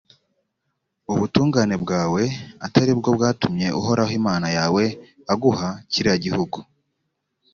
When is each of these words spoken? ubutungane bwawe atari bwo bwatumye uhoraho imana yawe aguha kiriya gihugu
ubutungane 1.11 1.75
bwawe 1.83 2.23
atari 2.65 2.91
bwo 2.99 3.09
bwatumye 3.17 3.67
uhoraho 3.79 4.11
imana 4.19 4.47
yawe 4.57 4.83
aguha 5.33 5.69
kiriya 5.91 6.17
gihugu 6.25 6.57